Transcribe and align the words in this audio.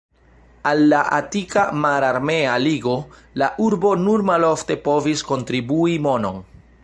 Al 0.69 0.79
la 0.93 1.01
Atika 1.17 1.65
Mararmea 1.81 2.55
Ligo 2.63 2.95
la 3.43 3.51
urbo 3.67 3.93
nur 4.07 4.25
malofte 4.31 4.79
povis 4.89 5.25
kontribui 5.33 6.01
monon. 6.07 6.43